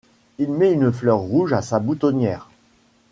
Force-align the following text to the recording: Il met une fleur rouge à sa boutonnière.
Il 0.39 0.51
met 0.51 0.71
une 0.73 0.91
fleur 0.91 1.19
rouge 1.19 1.53
à 1.53 1.61
sa 1.61 1.77
boutonnière. 1.77 2.49